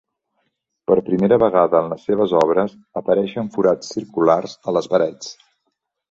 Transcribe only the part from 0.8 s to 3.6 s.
Per primera vegada en les seves obres apareixen